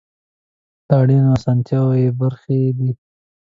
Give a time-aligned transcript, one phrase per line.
[0.87, 2.91] له اړینو اسانتیاوو بې برخې دي.